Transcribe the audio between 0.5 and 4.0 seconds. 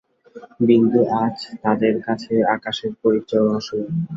বিন্দু আজ তাদের কাছে আকাশের পরীর চেয়েও রহস্যময়ী।